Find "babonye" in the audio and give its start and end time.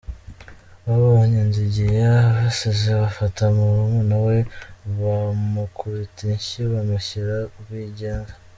0.85-1.39